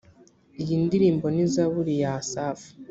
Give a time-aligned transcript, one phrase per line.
[0.61, 2.67] iyi ndirimbo ni zaburi ya asafu